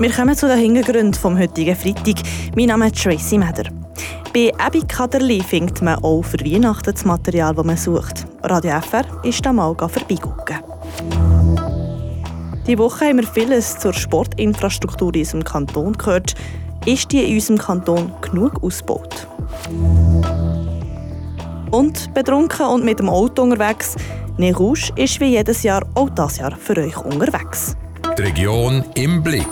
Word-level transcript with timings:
Wir 0.00 0.10
kommen 0.10 0.34
zu 0.36 0.48
den 0.48 0.58
Hintergründen 0.58 1.14
vom 1.14 1.38
heutigen 1.38 1.76
Freitag. 1.76 2.16
Mein 2.56 2.66
Name 2.66 2.88
ist 2.88 3.00
Tracy 3.00 3.38
Meder. 3.38 3.70
Bei 4.34 4.52
Abby 4.58 4.82
Kaderli 4.82 5.40
findet 5.40 5.82
man 5.82 6.02
auch 6.02 6.22
für 6.22 6.40
Weihnachten 6.40 6.92
das 6.92 7.04
Material, 7.04 7.54
das 7.54 7.64
man 7.64 7.76
sucht. 7.76 8.26
Radio 8.42 8.80
FR 8.80 9.04
ist 9.22 9.46
da 9.46 9.52
mal 9.52 9.72
vorbeigucken. 9.76 10.58
Die 12.66 12.76
Woche 12.76 13.04
haben 13.04 13.18
wir 13.18 13.26
vieles 13.26 13.78
zur 13.78 13.92
Sportinfrastruktur 13.92 15.14
in 15.14 15.20
unserem 15.20 15.44
Kanton 15.44 15.92
gehört. 15.92 16.34
Ist 16.86 17.12
die 17.12 17.22
in 17.22 17.34
unserem 17.34 17.58
Kanton 17.58 18.12
genug 18.20 18.64
ausgebaut? 18.64 19.28
Und 21.70 22.12
betrunken 22.14 22.66
und 22.66 22.84
mit 22.84 22.98
dem 22.98 23.08
Auto 23.08 23.42
unterwegs. 23.42 23.94
Ne 24.38 24.52
Rouge 24.52 24.90
ist 24.96 25.20
wie 25.20 25.36
jedes 25.36 25.62
Jahr 25.62 25.86
auch 25.94 26.10
das 26.10 26.38
Jahr 26.38 26.56
für 26.56 26.76
euch 26.78 26.96
unterwegs. 26.96 27.76
Die 28.16 28.22
Region 28.22 28.84
im 28.94 29.22
Blick. 29.22 29.46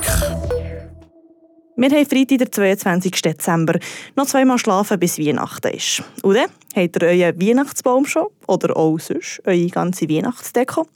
Wir 1.76 1.90
haben 1.90 2.06
Freitag, 2.06 2.38
den 2.38 2.52
22. 2.52 3.22
Dezember. 3.22 3.78
Noch 4.14 4.26
zweimal 4.26 4.58
schlafen, 4.58 5.00
bis 5.00 5.18
Weihnachten 5.18 5.72
ist. 5.72 6.02
Und 6.22 6.36
dann 6.36 6.50
habt 6.76 7.02
ihr 7.02 7.08
euren 7.08 7.40
Weihnachtsbaum 7.40 8.06
schon? 8.06 8.28
Oder 8.46 8.76
auch 8.76 8.98
sonst 8.98 9.42
eure 9.44 9.66
ganze 9.66 10.08
Weihnachtsdeko? 10.08 10.86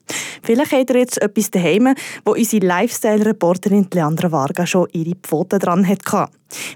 Vielleicht 0.43 0.73
habt 0.73 0.91
ihr 0.91 0.97
jetzt 0.99 1.21
etwas 1.21 1.51
daheim, 1.51 1.95
wo 2.25 2.33
unsere 2.33 2.65
Lifestyle-Reporterin 2.65 3.89
Leandra 3.93 4.31
Varga 4.31 4.67
schon 4.67 4.89
ihre 4.93 5.17
Pfoten 5.17 5.59
dran 5.59 5.89
hatte. 5.89 6.29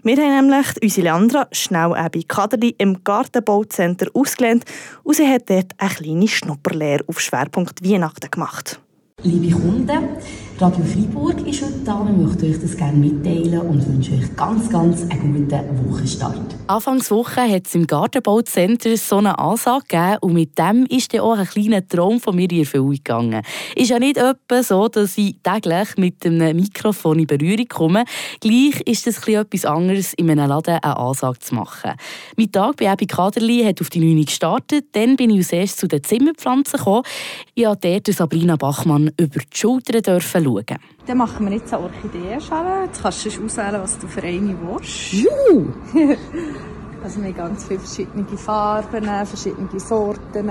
Wir 0.03 0.17
haben 0.17 0.49
nämlich 0.49 0.67
unsere 0.83 1.03
Leandra 1.03 1.47
schnell 1.53 1.91
bei 1.91 2.23
Kaderli 2.27 2.75
im 2.79 3.05
Gartenbaucenter 3.05 4.09
ausgelernt 4.15 4.65
und 5.05 5.15
sie 5.15 5.29
hat 5.29 5.49
dort 5.49 5.73
eine 5.79 5.91
kleine 5.91 6.29
Schnupperlehre 6.29 7.05
auf 7.07 7.21
Schwerpunkt 7.21 7.85
Weihnachten 7.85 8.31
gemacht. 8.31 8.81
Liebe 9.23 9.55
Kunden, 9.55 10.17
Radio 10.61 10.85
Freiburg 10.85 11.47
ist 11.47 11.63
heute 11.63 11.79
da. 11.87 12.05
Wir 12.05 12.13
möchten 12.13 12.45
euch 12.45 12.61
das 12.61 12.77
gerne 12.77 12.99
mitteilen 12.99 13.63
und 13.63 13.89
wünschen 13.89 14.23
euch 14.23 14.37
ganz, 14.37 14.69
ganz 14.69 15.07
einen 15.09 15.49
guten 15.49 15.91
Wochenstart. 15.91 16.39
Anfangswoche 16.67 17.41
hat 17.41 17.67
es 17.67 17.75
im 17.75 17.87
Gartenbaucenter 17.87 18.95
so 18.99 19.17
eine 19.17 19.39
Ansage 19.39 19.87
gegeben 19.89 20.19
und 20.21 20.35
mit 20.35 20.59
dem 20.59 20.85
ist 20.85 21.15
dann 21.15 21.23
auch 21.23 21.39
ein 21.39 21.47
kleiner 21.47 21.89
Traum 21.89 22.21
von 22.21 22.37
mir 22.37 22.51
in 22.51 22.61
Erfüllung 22.61 22.91
gegangen. 22.91 23.43
Ist 23.75 23.89
ja 23.89 23.99
nicht 23.99 24.19
etwa 24.19 24.63
so, 24.63 24.89
dass 24.89 25.17
ich 25.17 25.37
täglich 25.43 25.97
mit 25.97 26.27
einem 26.27 26.55
Mikrofon 26.57 27.21
in 27.21 27.27
Berührung 27.27 27.67
komme. 27.67 28.05
Gleich 28.41 28.83
ist 28.83 29.07
es 29.07 29.27
etwas 29.27 29.65
anderes, 29.65 30.13
in 30.13 30.31
einem 30.31 30.47
Laden 30.47 30.79
eine 30.83 30.97
Ansage 30.97 31.39
zu 31.39 31.55
machen. 31.55 31.93
Mein 32.37 32.53
Tag 32.53 32.77
bei 32.77 32.93
Ebi 32.93 33.07
Kaderli 33.07 33.65
hat 33.65 33.81
auf 33.81 33.89
die 33.89 34.01
9 34.01 34.27
gestartet. 34.27 34.89
Dann 34.93 35.17
bin 35.17 35.31
ich 35.31 35.51
erstes 35.51 35.79
zu 35.79 35.89
den 35.89 36.05
Zimmerpflanzen 36.05 36.79
gekommen. 36.79 37.03
Ich 37.55 37.65
durfte 37.65 38.01
dort 38.01 38.15
Sabrina 38.15 38.57
Bachmann 38.57 39.11
über 39.17 39.41
die 39.41 39.57
Schulter 39.57 40.03
dürfen 40.03 40.50
schauen. 40.51 40.79
Dann 41.07 41.19
machen 41.19 41.47
wir 41.47 41.57
jetzt 41.57 41.73
eine 41.73 41.85
Orchideenschale. 41.85 42.87
Jetzt 42.87 43.03
kannst 43.03 43.25
du 43.25 43.45
auswählen, 43.45 43.83
was 43.83 43.99
du 43.99 44.07
für 44.07 44.23
eine 44.23 44.57
willst. 44.61 45.13
Juhu! 45.13 45.73
also 47.03 47.21
wir 47.21 47.29
haben 47.29 47.35
ganz 47.35 47.65
viele 47.65 47.81
verschiedene 47.81 48.39
Farben, 48.39 49.05
verschiedene 49.05 49.81
Sorten. 49.81 50.51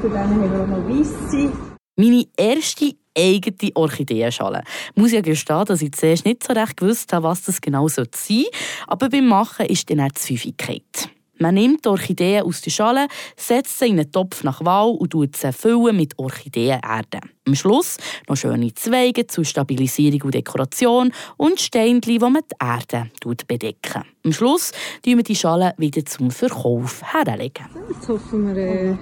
Für 0.00 0.08
dann 0.08 0.30
haben 0.30 0.52
wir 0.52 0.62
auch 0.62 0.66
noch 0.66 0.88
weisse. 0.88 1.52
Meine 1.96 2.24
erste 2.36 2.92
eigene 3.16 3.70
Orchideenschale. 3.74 4.62
Ich 4.94 4.96
muss 5.00 5.12
ja 5.12 5.20
gestehen, 5.20 5.64
dass 5.66 5.82
ich 5.82 5.92
zuerst 5.92 6.24
nicht 6.24 6.44
so 6.44 6.52
recht 6.52 6.76
gewusst 6.76 7.12
habe, 7.12 7.24
was 7.24 7.42
das 7.42 7.60
genau 7.60 7.88
sein 7.88 8.06
soll. 8.14 8.46
Aber 8.86 9.08
beim 9.08 9.26
Machen 9.26 9.66
ist 9.66 9.90
dann 9.90 10.00
auch 10.00 10.08
die 10.08 10.20
Pfeifigkeit. 10.20 11.10
Man 11.38 11.54
nimmt 11.54 11.84
die 11.84 11.88
Orchideen 11.88 12.44
aus 12.44 12.60
der 12.60 12.70
Schale, 12.70 13.06
setzt 13.36 13.78
sie 13.78 13.86
in 13.86 13.98
einen 13.98 14.12
Topf 14.12 14.44
nach 14.44 14.64
Wahl 14.64 14.90
und 14.90 15.12
füllt 15.12 15.36
sie 15.36 15.52
füllen 15.52 15.96
mit 15.96 16.18
Orchideenerde. 16.18 17.20
Am 17.46 17.54
Schluss 17.54 17.96
noch 18.28 18.36
schöne 18.36 18.72
Zweige 18.74 19.26
zur 19.26 19.44
Stabilisierung 19.44 20.22
und 20.22 20.34
Dekoration 20.34 21.12
und 21.36 21.60
Steinchen, 21.60 22.00
die 22.00 22.18
man 22.18 22.42
die 22.50 22.64
Erde 22.64 23.10
bedecken. 23.46 24.04
Am 24.24 24.32
Schluss 24.32 24.72
legen 25.04 25.18
wir 25.18 25.24
die 25.24 25.34
Schale 25.34 25.74
wieder 25.78 26.04
zum 26.04 26.30
Verkauf 26.30 27.02
herlegen. 27.02 27.66
Jetzt 27.88 28.08
hoffen 28.08 28.54
wir, 28.54 28.62
äh, 28.62 28.96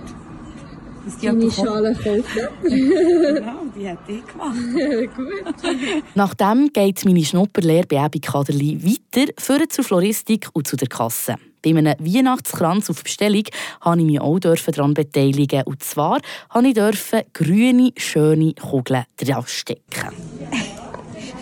dass 1.05 1.19
die 1.19 1.27
deine 1.27 1.51
Schale 1.51 1.95
kaufen. 1.95 2.25
genau, 2.63 3.63
die 3.77 3.89
hat 3.89 3.99
ich 4.09 4.27
gemacht. 4.27 5.17
Gut. 5.17 6.05
Nachdem 6.15 6.73
geht 6.73 7.05
meine 7.05 7.25
Schnupperlehre 7.25 7.87
bei 7.87 8.05
Ebi 8.05 8.21
Kaderli 8.21 8.83
weiter, 8.83 9.33
führen 9.39 9.69
zur 9.69 9.85
Floristik 9.85 10.49
und 10.55 10.67
zu 10.67 10.77
der 10.77 10.89
Kasse. 10.89 11.37
Bei 11.63 11.71
einem 11.71 11.95
Weihnachtskranz 11.99 12.89
auf 12.91 13.03
Bestellung 13.03 13.45
durfte 13.85 14.01
ich 14.01 14.07
mich 14.07 14.21
auch 14.21 14.39
daran 14.39 14.95
beteiligen. 14.95 15.63
Und 15.65 15.83
zwar 15.83 16.21
durfte 16.53 17.25
ich 17.27 17.33
grüne, 17.33 17.93
schöne 17.97 18.55
Kugeln 18.55 19.05
dran 19.17 19.45
stecken. 19.47 20.11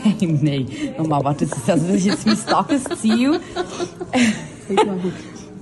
Hey, 0.03 0.27
nein, 0.27 0.69
nochmal, 0.97 1.25
warte, 1.25 1.47
das 1.47 1.59
ist, 1.59 1.71
also 1.71 1.87
das 1.87 1.97
ist 1.97 2.05
jetzt 2.05 2.27
mein 2.27 2.47
Tagesziel. 2.47 3.41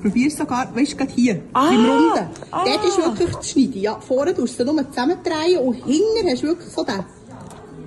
Probier 0.03 0.27
es 0.29 0.37
sogar, 0.37 0.75
weißt 0.75 0.93
du, 0.93 0.97
gerade 0.97 1.13
hier, 1.13 1.43
ah, 1.55 1.69
im 1.71 1.85
Runden. 1.85 2.27
Ah. 2.51 2.65
Dort 2.65 2.85
ist 2.85 2.99
wirklich 2.99 3.31
das 3.31 3.51
Schneiden. 3.51 3.81
Ja, 3.81 3.99
vorne 3.99 4.35
tust 4.35 4.61
du 4.61 4.65
nur 4.65 4.87
zusammendrehen 4.89 5.59
und 5.59 5.75
hinten 5.75 6.31
hast 6.31 6.43
du 6.43 6.49
wirklich 6.49 6.69
so 6.71 6.85
den, 6.85 7.05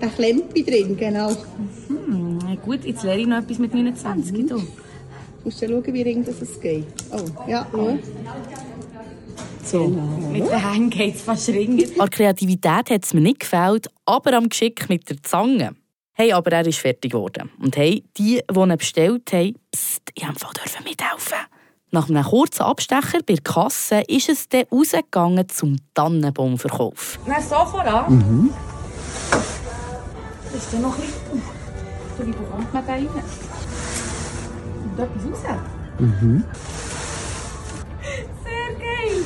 den 0.01 0.15
Klempi 0.15 0.63
drin, 0.63 0.97
genau. 0.97 1.29
Hm, 1.87 2.39
gut, 2.65 2.83
jetzt 2.83 3.03
lerne 3.03 3.21
ich 3.21 3.27
noch 3.27 3.37
etwas 3.37 3.59
mit 3.59 3.73
29. 3.73 4.33
Mhm. 4.33 4.47
Du 4.47 4.61
musst 5.43 5.59
schauen, 5.59 5.93
wie 5.93 6.01
ring 6.01 6.25
das 6.25 6.59
geht. 6.59 6.85
Oh, 7.11 7.49
ja, 7.49 7.67
schau. 7.71 7.97
So. 9.63 9.87
Genau. 9.87 10.01
Mit 10.31 10.49
den 10.49 10.71
Händen 10.71 10.89
geht 10.89 11.15
es 11.15 11.21
fast 11.21 11.49
ringen. 11.49 11.85
An 11.99 12.09
Kreativität 12.09 12.89
hat 12.89 13.03
es 13.03 13.13
mir 13.13 13.21
nicht 13.21 13.41
gefällt, 13.41 13.87
aber 14.05 14.33
am 14.33 14.49
Geschick 14.49 14.89
mit 14.89 15.09
der 15.09 15.21
Zange. 15.21 15.75
Hey, 16.13 16.33
aber 16.33 16.51
er 16.51 16.67
ist 16.67 16.79
fertig 16.79 17.11
geworden. 17.11 17.49
Und 17.61 17.77
hey, 17.77 18.03
die, 18.17 18.41
die 18.51 18.59
ihn 18.59 18.77
bestellt 18.77 19.31
haben, 19.31 19.55
psst, 19.71 20.01
ich 20.15 20.23
dürfen 20.23 20.83
mithelfen. 20.83 21.37
Nach 21.91 22.09
einem 22.09 22.23
kurzen 22.23 22.63
Abstecher 22.63 23.19
bei 23.25 23.33
der 23.33 23.43
Kasse 23.43 24.01
ist 24.07 24.29
es 24.29 24.47
dann 24.49 24.65
rausgegangen 24.71 25.47
zum 25.49 25.77
Tannenbaumverkauf. 25.93 27.19
Na, 27.25 27.41
so 27.41 27.55
voran? 27.65 28.15
Mhm. 28.15 28.53
Ist 30.55 30.73
der 30.73 30.79
noch 30.81 30.95
ein 30.95 31.01
bisschen... 31.01 32.27
Wie 32.27 32.31
bekommt 32.31 32.73
man 32.73 32.85
da 32.85 32.91
rein? 32.93 33.07
Etwas 35.01 35.25
raus. 35.25 35.57
Mhm. 35.99 36.43
Sehr 38.43 38.69
geil. 38.79 39.23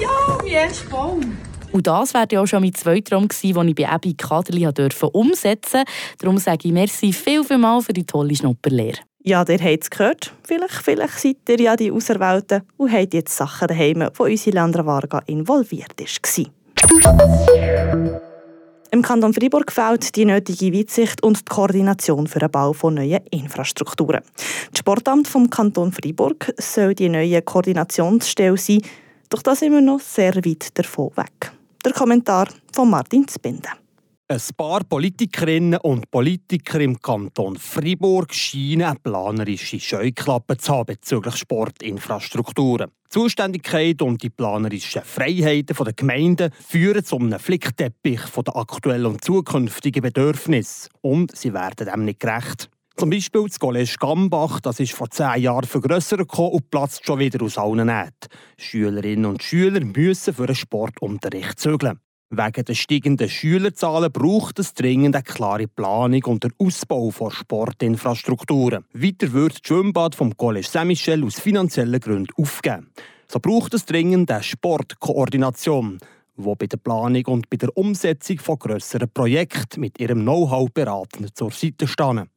Ja, 0.00 0.44
wie 0.44 0.56
ein 0.56 0.70
Baum. 0.90 1.36
Und 1.72 1.86
das 1.86 2.12
wäre 2.12 2.26
ja 2.30 2.40
auch 2.42 2.46
schon 2.46 2.62
mein 2.62 2.74
zweiter 2.74 3.10
Traum 3.10 3.28
gewesen, 3.28 3.54
den 3.54 3.68
ich 3.68 3.74
bei 3.74 3.88
Abby 3.88 4.14
Kaderli 4.14 4.66
umsetzen 4.66 5.84
durfte. 5.84 5.84
Darum 6.18 6.38
sage 6.38 6.68
ich 6.68 6.72
merci 6.72 7.12
viel, 7.12 7.42
viel 7.44 7.58
mal 7.58 7.80
für 7.80 7.94
die 7.94 8.04
tolle 8.04 8.36
Schnupperlehre. 8.36 8.98
Ja, 9.24 9.44
ihr 9.48 9.58
habt 9.58 9.84
es 9.84 9.90
gehört. 9.90 10.32
Vielleicht, 10.42 10.74
vielleicht 10.74 11.18
seid 11.18 11.36
ihr 11.48 11.60
ja 11.60 11.76
die 11.76 11.92
Auserwählten 11.92 12.62
und 12.76 12.92
habt 12.92 13.14
jetzt 13.14 13.36
Sachen 13.36 13.68
daheim, 13.68 14.08
wo 14.14 14.24
unsere 14.24 14.56
Landra 14.56 14.84
Varga 14.84 15.22
involviert 15.26 15.94
war. 15.98 16.46
Im 18.94 19.00
Kanton 19.00 19.32
Freiburg 19.32 19.72
fehlt 19.72 20.14
die 20.16 20.26
nötige 20.26 20.70
Weitsicht 20.70 21.22
und 21.22 21.38
die 21.38 21.44
Koordination 21.46 22.26
für 22.26 22.40
den 22.40 22.50
Bau 22.50 22.74
von 22.74 22.92
neuen 22.92 23.22
Infrastrukturen. 23.30 24.20
Das 24.70 24.80
Sportamt 24.80 25.26
vom 25.26 25.48
Kanton 25.48 25.92
Freiburg 25.92 26.52
soll 26.58 26.94
die 26.94 27.08
neue 27.08 27.40
Koordinationsstelle 27.40 28.58
sein, 28.58 28.82
doch 29.30 29.40
da 29.40 29.54
sind 29.54 29.72
wir 29.72 29.80
noch 29.80 30.00
sehr 30.00 30.36
weit 30.36 30.78
davon 30.78 31.10
weg. 31.16 31.52
Der 31.82 31.92
Kommentar 31.92 32.48
von 32.74 32.90
Martin 32.90 33.26
Zbinden. 33.26 33.81
Ein 34.28 34.40
paar 34.56 34.82
Politikerinnen 34.84 35.78
und 35.80 36.10
Politiker 36.10 36.80
im 36.80 36.98
Kanton 36.98 37.56
Fribourg 37.56 38.32
scheinen 38.32 38.82
eine 38.82 38.98
planerische 38.98 39.78
Scheuklappe 39.78 40.56
zu 40.56 40.72
haben 40.72 40.86
bezüglich 40.86 41.36
Sportinfrastrukturen. 41.36 42.88
Die 42.88 43.08
Zuständigkeit 43.10 44.00
und 44.00 44.22
die 44.22 44.30
planerischen 44.30 45.02
Freiheiten 45.02 45.76
der 45.76 45.92
Gemeinden 45.92 46.50
führen 46.66 47.04
zu 47.04 47.18
einem 47.18 47.38
Flickteppich 47.38 48.20
der 48.34 48.56
aktuellen 48.56 49.06
und 49.06 49.22
zukünftigen 49.22 50.02
Bedürfnisse. 50.02 50.88
Und 51.02 51.36
sie 51.36 51.52
werden 51.52 51.88
dem 51.92 52.04
nicht 52.06 52.20
gerecht. 52.20 52.70
Zum 52.96 53.10
Beispiel 53.10 53.44
das 53.48 53.58
College 53.58 53.96
Gambach, 53.98 54.60
das 54.60 54.80
ist 54.80 54.92
vor 54.92 55.10
zehn 55.10 55.42
Jahren 55.42 55.66
vergrössert 55.66 56.20
und 56.38 56.70
platzt 56.70 57.04
schon 57.04 57.18
wieder 57.18 57.42
aus 57.44 57.58
allen 57.58 57.86
Nähten. 57.86 58.28
Schülerinnen 58.56 59.26
und 59.26 59.42
Schüler 59.42 59.80
müssen 59.80 60.32
für 60.32 60.46
den 60.46 60.56
Sportunterricht 60.56 61.58
zügeln. 61.58 61.98
Wegen 62.34 62.64
der 62.64 62.72
steigenden 62.74 63.28
Schülerzahlen 63.28 64.10
braucht 64.10 64.58
es 64.58 64.72
dringend 64.72 65.14
eine 65.14 65.22
klare 65.22 65.68
Planung 65.68 66.24
und 66.24 66.44
den 66.44 66.54
Ausbau 66.56 67.10
von 67.10 67.30
Sportinfrastrukturen. 67.30 68.86
Weiter 68.94 69.34
wird 69.34 69.52
das 69.52 69.60
Schwimmbad 69.62 70.14
vom 70.14 70.32
Collège 70.32 70.66
Saint-Michel 70.66 71.26
aus 71.26 71.38
finanziellen 71.38 72.00
Gründen 72.00 72.32
aufgeben. 72.38 72.90
So 73.28 73.38
braucht 73.38 73.74
es 73.74 73.84
dringend 73.84 74.30
eine 74.30 74.42
Sportkoordination, 74.42 75.98
die 76.38 76.54
bei 76.58 76.66
der 76.66 76.78
Planung 76.78 77.26
und 77.26 77.50
bei 77.50 77.58
der 77.58 77.76
Umsetzung 77.76 78.38
von 78.38 78.58
grösseren 78.58 79.10
Projekten 79.12 79.80
mit 79.80 80.00
ihrem 80.00 80.22
Know-how 80.22 80.70
beraten 80.72 81.28
zur 81.34 81.50
Seite 81.50 81.86
stehen. 81.86 82.30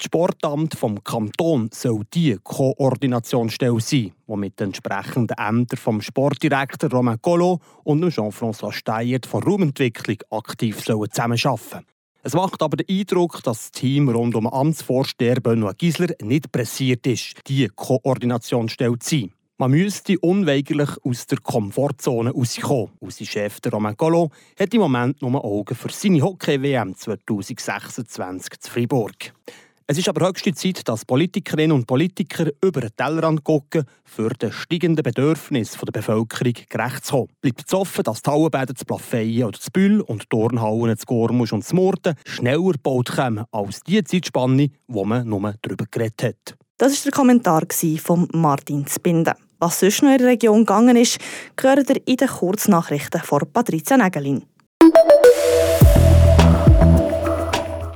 Das 0.00 0.06
Sportamt 0.06 0.76
vom 0.76 1.04
Kanton 1.04 1.68
soll 1.74 2.04
die 2.14 2.38
Koordinationsstelle 2.42 3.78
sein, 3.80 4.12
die 4.26 4.36
mit 4.36 4.58
den 4.58 4.68
entsprechenden 4.68 5.36
Ämtern 5.36 5.76
vom 5.76 6.00
Sportdirektor 6.00 6.90
Romain 6.90 7.20
Colo 7.20 7.60
und 7.84 8.08
Jean-François 8.08 8.72
Steyert 8.72 9.26
von 9.26 9.42
Raumentwicklung 9.42 10.16
aktiv 10.30 10.78
zusammenarbeiten 10.78 11.36
sollen. 11.36 11.84
Es 12.22 12.32
macht 12.32 12.62
aber 12.62 12.78
den 12.78 12.88
Eindruck, 12.88 13.42
dass 13.42 13.58
das 13.58 13.72
Team 13.72 14.08
rund 14.08 14.36
um 14.36 14.46
Amtsvorsteher 14.46 15.38
Benoit 15.38 15.76
Gisler 15.76 16.14
nicht 16.22 16.50
pressiert 16.50 17.06
ist, 17.06 17.34
die 17.46 17.68
Koordinationsstelle 17.68 18.98
zu 19.00 19.16
sein. 19.18 19.32
Man 19.58 19.72
müsste 19.72 20.18
unweigerlich 20.20 20.92
aus 21.04 21.26
der 21.26 21.40
Komfortzone 21.40 22.30
rauskommen. 22.30 22.88
Unser 23.00 23.26
Chef 23.26 23.58
Romain 23.70 23.98
Collot 23.98 24.32
hat 24.58 24.72
im 24.72 24.80
Moment 24.80 25.20
nur 25.20 25.44
Augen 25.44 25.74
für 25.74 25.90
seine 25.90 26.22
Hockey-WM 26.22 26.96
2026 26.96 28.60
zu 28.60 28.70
Fribourg. 28.70 29.34
Es 29.90 29.98
ist 29.98 30.08
aber 30.08 30.28
höchste 30.28 30.54
Zeit, 30.54 30.86
dass 30.86 31.04
Politikerinnen 31.04 31.72
und 31.72 31.84
Politiker 31.84 32.46
über 32.62 32.80
den 32.80 32.94
Tellerrand 32.96 33.42
gucken, 33.42 33.82
für 34.04 34.28
den 34.28 34.52
steigenden 34.52 35.02
Bedürfnis 35.02 35.72
der 35.72 35.90
Bevölkerung 35.90 36.54
gerecht 36.68 37.04
zu 37.04 37.12
kommen. 37.16 37.28
Bleibt 37.40 37.64
es 37.66 37.74
offen, 37.74 38.04
dass 38.04 38.22
die 38.22 38.30
Hallenbäder 38.30 38.72
zu 38.76 38.84
Plafeyen 38.84 39.48
oder 39.48 39.58
zu 39.58 39.68
Bühl 39.72 40.00
und 40.02 40.22
die 40.22 40.26
Turnhallen 40.28 40.96
zu 40.96 41.06
Gormusch 41.06 41.52
und 41.52 41.64
zu 41.64 41.74
Murten 41.74 42.14
schneller 42.24 42.70
gebaut 42.70 43.10
kommen 43.16 43.46
als 43.50 43.80
die 43.80 44.04
Zeitspanne, 44.04 44.68
wo 44.86 45.04
man 45.04 45.28
nur 45.28 45.54
darüber 45.60 45.86
geredet 45.90 46.22
hat. 46.22 46.56
Das 46.78 46.92
war 46.92 47.10
der 47.10 47.12
Kommentar 47.12 47.62
von 47.98 48.28
Martin 48.32 48.86
Zbinden. 48.86 49.34
Was 49.58 49.80
sonst 49.80 50.04
noch 50.04 50.12
in 50.12 50.18
der 50.18 50.28
Region 50.28 50.60
gegangen 50.60 50.94
ist, 50.98 51.18
gehört 51.56 51.90
ihr 51.90 52.00
in 52.06 52.16
den 52.16 52.28
Kurznachrichten 52.28 53.22
von 53.22 53.40
Patricia 53.52 53.96
Nägelin. 53.96 54.44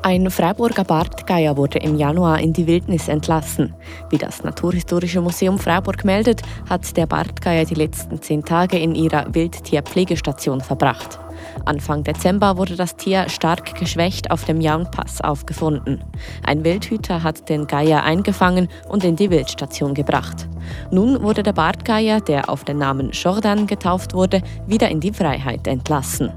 Ein 0.07 0.31
Freiburger 0.31 0.85
Bartgeier 0.85 1.57
wurde 1.57 1.79
im 1.79 1.97
Januar 1.97 2.39
in 2.39 2.53
die 2.53 2.67
Wildnis 2.67 3.09
entlassen. 3.09 3.75
Wie 4.11 4.19
das 4.19 4.45
Naturhistorische 4.45 5.23
Museum 5.23 5.59
Freiburg 5.59 6.05
meldet, 6.05 6.43
hat 6.69 6.95
der 6.99 7.07
Bartgeier 7.07 7.65
die 7.65 7.75
letzten 7.75 8.21
zehn 8.21 8.45
Tage 8.45 8.79
in 8.79 8.95
ihrer 8.95 9.35
Wildtierpflegestation 9.35 10.61
verbracht. 10.61 11.19
Anfang 11.65 12.05
Dezember 12.05 12.59
wurde 12.59 12.77
das 12.77 12.97
Tier 12.97 13.31
stark 13.31 13.77
geschwächt 13.77 14.31
auf 14.31 14.45
dem 14.45 14.61
Jaunpass 14.61 15.23
aufgefunden. 15.23 16.05
Ein 16.43 16.65
Wildhüter 16.65 17.23
hat 17.23 17.49
den 17.49 17.67
Geier 17.67 18.03
eingefangen 18.03 18.69
und 18.91 19.05
in 19.05 19.17
die 19.17 19.31
Wildstation 19.31 19.95
gebracht. 19.95 20.49
Nun 20.91 21.23
wurde 21.23 21.43
der 21.43 21.55
Bartgeier, 21.55 22.21
der 22.21 22.51
auf 22.51 22.65
den 22.65 22.77
Namen 22.77 23.13
Jordan 23.13 23.67
getauft 23.67 24.13
wurde, 24.13 24.43
wieder 24.67 24.91
in 24.91 25.01
die 25.01 25.15
Freiheit 25.15 25.67
entlassen. 25.67 26.31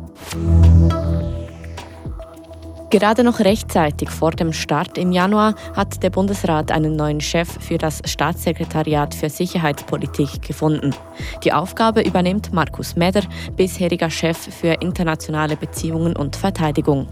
Gerade 2.89 3.25
noch 3.25 3.39
rechtzeitig 3.41 4.09
vor 4.09 4.31
dem 4.31 4.53
Start 4.53 4.97
im 4.97 5.11
Januar 5.11 5.55
hat 5.75 6.01
der 6.03 6.09
Bundesrat 6.09 6.71
einen 6.71 6.95
neuen 6.95 7.19
Chef 7.19 7.49
für 7.59 7.77
das 7.77 8.01
Staatssekretariat 8.05 9.13
für 9.13 9.29
Sicherheitspolitik 9.29 10.41
gefunden. 10.41 10.95
Die 11.43 11.51
Aufgabe 11.51 12.01
übernimmt 12.01 12.53
Markus 12.53 12.95
Meder, 12.95 13.23
bisheriger 13.57 14.09
Chef 14.09 14.37
für 14.37 14.75
internationale 14.79 15.57
Beziehungen 15.57 16.15
und 16.15 16.37
Verteidigung. 16.37 17.09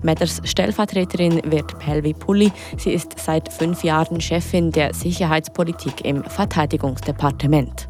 Meders 0.00 0.40
Stellvertreterin 0.44 1.42
wird 1.50 1.76
Pelvi 1.80 2.14
Pulli. 2.14 2.52
Sie 2.76 2.92
ist 2.92 3.18
seit 3.18 3.52
fünf 3.52 3.82
Jahren 3.82 4.20
Chefin 4.20 4.70
der 4.70 4.94
Sicherheitspolitik 4.94 6.04
im 6.04 6.22
Verteidigungsdepartement. 6.22 7.88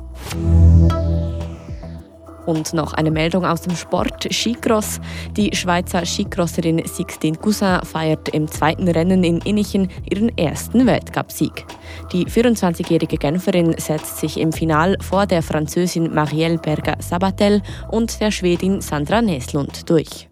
Und 2.46 2.72
noch 2.72 2.94
eine 2.94 3.10
Meldung 3.10 3.44
aus 3.44 3.62
dem 3.62 3.76
Sport. 3.76 4.28
Skicross. 4.32 5.00
Die 5.36 5.54
Schweizer 5.54 6.06
Skicrosserin 6.06 6.82
Sixtine 6.86 7.36
Cousin 7.36 7.80
feiert 7.84 8.28
im 8.30 8.48
zweiten 8.48 8.88
Rennen 8.88 9.24
in 9.24 9.38
Innichen 9.38 9.90
ihren 10.08 10.36
ersten 10.38 10.86
Weltcupsieg. 10.86 11.66
Die 12.12 12.26
24-jährige 12.26 13.16
Genferin 13.16 13.74
setzt 13.78 14.18
sich 14.18 14.38
im 14.38 14.52
Final 14.52 14.96
vor 15.00 15.26
der 15.26 15.42
Französin 15.42 16.14
Marielle 16.14 16.58
Berger-Sabatel 16.58 17.62
und 17.90 18.20
der 18.20 18.30
Schwedin 18.30 18.80
Sandra 18.80 19.20
Neslund 19.20 19.90
durch. 19.90 20.28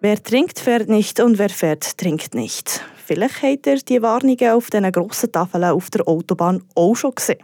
Wer 0.00 0.22
trinkt, 0.22 0.60
fährt 0.60 0.88
nicht 0.88 1.20
und 1.20 1.38
wer 1.38 1.48
fährt, 1.48 1.98
trinkt 1.98 2.34
nicht. 2.34 2.80
Vielleicht 3.04 3.42
habt 3.42 3.66
ihr 3.66 3.76
die 3.76 4.02
Warnungen 4.02 4.50
auf 4.50 4.70
diesen 4.70 4.90
grossen 4.92 5.32
Tafeln 5.32 5.64
auf 5.64 5.90
der 5.90 6.06
Autobahn 6.06 6.62
auch 6.74 6.94
schon 6.94 7.14
gesehen. 7.14 7.38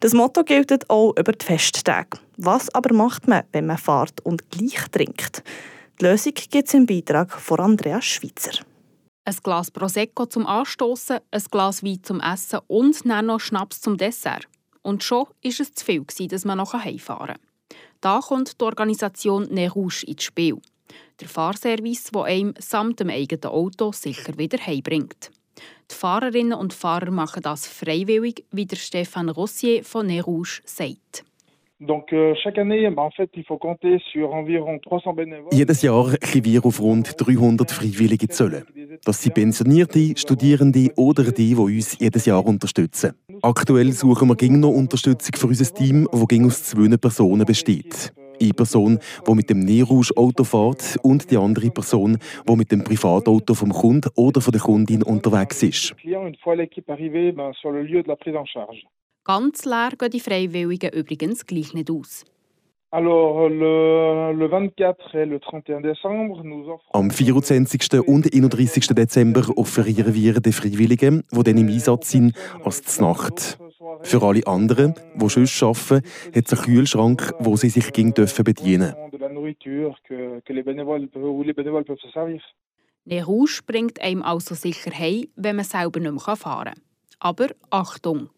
Das 0.00 0.12
Motto 0.12 0.44
gilt 0.44 0.88
auch 0.88 1.14
über 1.16 1.32
die 1.32 1.44
Festtage. 1.44 2.18
Was 2.36 2.72
aber 2.74 2.94
macht 2.94 3.26
man, 3.26 3.44
wenn 3.52 3.66
man 3.66 3.78
fährt 3.78 4.24
und 4.24 4.50
gleich 4.50 4.88
trinkt? 4.90 5.42
Die 6.00 6.04
Lösung 6.04 6.34
gibt 6.34 6.68
es 6.68 6.74
im 6.74 6.86
Beitrag 6.86 7.32
von 7.32 7.58
Andreas 7.60 8.04
Schweitzer. 8.04 8.62
Ein 9.24 9.36
Glas 9.42 9.70
Prosecco 9.70 10.26
zum 10.26 10.46
Anstoßen, 10.46 11.18
ein 11.30 11.42
Glas 11.50 11.82
Wein 11.82 12.02
zum 12.02 12.20
Essen 12.20 12.60
und 12.66 13.04
dann 13.04 13.26
noch 13.26 13.40
Schnaps 13.40 13.80
zum 13.80 13.96
Dessert. 13.96 14.46
Und 14.82 15.02
schon 15.02 15.26
war 15.26 15.34
es 15.42 15.74
zu 15.74 15.84
viel, 15.84 16.04
dass 16.28 16.44
man 16.44 16.58
noch 16.58 16.72
heimfahren 16.72 17.26
kann. 17.26 17.40
Da 18.00 18.20
kommt 18.20 18.60
die 18.60 18.64
Organisation 18.64 19.48
Ne 19.50 19.68
Rouge 19.68 20.04
ins 20.06 20.22
Spiel. 20.22 20.58
Der 21.20 21.28
Fahrservice, 21.28 22.10
der 22.12 22.22
einem 22.22 22.54
samt 22.58 23.00
dem 23.00 23.10
eigenen 23.10 23.44
Auto 23.44 23.92
sicher 23.92 24.38
wieder 24.38 24.64
heimbringt. 24.64 25.30
Die 25.90 25.94
Fahrerinnen 25.94 26.58
und 26.58 26.72
Fahrer 26.72 27.10
machen 27.10 27.42
das 27.42 27.66
freiwillig, 27.66 28.44
wie 28.50 28.66
der 28.66 28.76
Stefan 28.76 29.28
Rossier 29.28 29.84
von 29.84 30.06
Ne 30.06 30.20
Rouge 30.20 30.60
sagt. 30.64 31.24
Euh, 31.80 32.34
Jedes 35.52 35.82
Jahr 35.82 36.16
können 36.16 36.44
wir 36.44 36.64
auf 36.66 36.80
rund 36.80 37.14
300 37.16 37.70
Freiwillige 37.70 38.28
zählen. 38.28 38.64
Das 39.04 39.22
sind 39.22 39.34
Pensionierte, 39.34 40.16
Studierende 40.16 40.90
oder 40.96 41.30
die, 41.30 41.50
die 41.50 41.54
uns 41.54 41.96
jedes 42.00 42.26
Jahr 42.26 42.44
unterstützen. 42.44 43.12
Aktuell 43.42 43.92
suchen 43.92 44.28
wir 44.28 44.34
gegen 44.34 44.58
noch 44.58 44.70
Unterstützung 44.70 45.36
für 45.36 45.46
unser 45.46 45.72
Team, 45.72 46.08
das 46.10 46.20
aus 46.46 46.64
zwei 46.64 46.96
Personen 46.96 47.46
besteht. 47.46 48.12
Eine 48.40 48.54
Person, 48.54 48.98
die 49.26 49.34
mit 49.34 49.50
dem 49.50 49.60
Nerouge-Auto 49.60 50.44
fährt 50.44 50.98
und 51.02 51.30
die 51.30 51.36
andere 51.36 51.70
Person, 51.70 52.18
die 52.48 52.56
mit 52.56 52.70
dem 52.70 52.84
Privatauto 52.84 53.54
vom 53.54 53.72
Kunden 53.72 54.10
oder 54.16 54.40
von 54.40 54.52
der 54.52 54.60
Kundin 54.60 55.02
unterwegs 55.02 55.62
ist. 55.62 55.94
Ganz 59.24 59.64
leer 59.64 59.90
gehen 59.98 60.10
die 60.10 60.20
Freiwilligen 60.20 60.90
übrigens 60.92 61.44
gleich 61.46 61.74
nicht 61.74 61.90
aus. 61.90 62.24
Am 62.90 63.10
24. 67.10 68.00
und 68.06 68.34
31. 68.34 68.86
Dezember 68.86 69.44
offerieren 69.56 70.14
wir 70.14 70.40
den 70.40 70.52
Freiwilligen, 70.54 71.22
die 71.30 71.42
dann 71.42 71.58
im 71.58 71.68
Einsatz 71.68 72.10
sind, 72.10 72.34
als 72.64 72.98
Nacht. 72.98 73.58
Für 74.02 74.22
alle 74.22 74.46
anderen, 74.46 74.94
die 75.14 75.28
sonst 75.28 75.62
arbeiten, 75.62 76.02
hat 76.34 76.46
es 76.46 76.52
einen 76.52 76.62
Kühlschrank, 76.62 77.32
wo 77.38 77.56
sie 77.56 77.68
sich 77.68 77.86
bedienen 77.86 78.14
dürfen. 78.14 78.44
Der 83.04 83.24
Rouge 83.24 83.60
bringt 83.66 84.00
einem 84.00 84.22
also 84.22 84.54
sicher 84.54 84.90
heim, 84.90 85.26
wenn 85.36 85.56
man 85.56 85.64
selber 85.64 86.00
nicht 86.00 86.26
mehr 86.26 86.36
fahren 86.36 86.74
kann. 86.74 86.82
Aber 87.20 87.48
Achtung! 87.70 88.30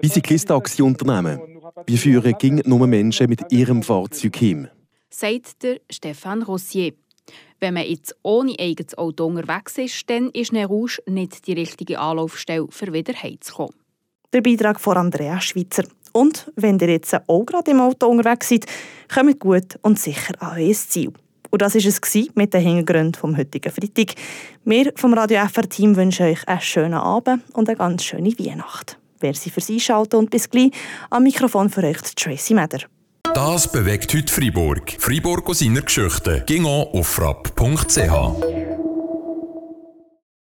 Wie 0.00 0.08
Cyclist-Taxi-Unternehmen. 0.08 1.60
Wir 1.86 1.98
führen 1.98 2.34
gegen 2.38 2.62
nur 2.64 2.86
Menschen 2.86 3.28
mit 3.28 3.52
ihrem 3.52 3.82
Fahrzeug 3.82 4.36
hin. 4.36 4.68
Sagt 5.10 5.62
der 5.62 5.80
Stefan 5.90 6.42
Rossier. 6.42 6.94
Wenn 7.60 7.74
man 7.74 7.84
jetzt 7.84 8.16
ohne 8.22 8.54
eigenes 8.58 8.96
Auto 8.96 9.26
unterwegs 9.26 9.76
ist, 9.76 10.08
dann 10.08 10.30
ist 10.30 10.52
Ne 10.52 10.66
Rouge 10.66 11.02
nicht 11.06 11.46
die 11.46 11.52
richtige 11.52 11.98
Anlaufstelle, 11.98 12.68
für 12.70 12.92
wieder 12.92 13.12
heimzukommen. 13.12 13.74
Der 14.34 14.42
Beitrag 14.42 14.78
von 14.78 14.98
Andrea 14.98 15.40
Schweitzer. 15.40 15.84
Und 16.12 16.52
wenn 16.54 16.78
ihr 16.80 16.90
jetzt 16.90 17.16
auch 17.26 17.44
gerade 17.46 17.70
im 17.70 17.80
Auto 17.80 18.08
unterwegs 18.08 18.50
seid, 18.50 18.66
kommt 19.12 19.40
gut 19.40 19.78
und 19.80 19.98
sicher 19.98 20.34
an 20.40 20.58
euer 20.58 20.74
Ziel. 20.74 21.12
Und 21.50 21.62
das 21.62 21.74
war 21.74 21.80
es 21.80 22.28
mit 22.34 22.52
den 22.52 22.60
Hintergründen 22.60 23.14
vom 23.14 23.38
heutigen 23.38 23.72
Freitag. 23.72 24.16
Wir 24.64 24.92
vom 24.96 25.14
Radio 25.14 25.46
FR-Team 25.46 25.96
wünschen 25.96 26.26
euch 26.26 26.46
einen 26.46 26.60
schönen 26.60 26.94
Abend 26.94 27.42
und 27.54 27.70
eine 27.70 27.78
ganz 27.78 28.04
schöne 28.04 28.38
Weihnacht. 28.38 28.98
Merci 29.22 29.48
fürs 29.48 29.70
Einschalten 29.70 30.16
und 30.16 30.30
bis 30.30 30.50
gleich. 30.50 30.72
Am 31.08 31.22
Mikrofon 31.22 31.70
für 31.70 31.84
euch 31.84 32.02
Tracy 32.14 32.52
Meder. 32.52 32.80
Das 33.34 33.72
bewegt 33.72 34.12
heute 34.14 34.32
Freiburg. 34.32 34.96
Freiburg 34.98 35.48
aus 35.48 35.60
seiner 35.60 35.80
Geschichte. 35.80 36.44
Ging 36.46 36.66
auf 36.66 37.06
frapp.ch. 37.06 38.57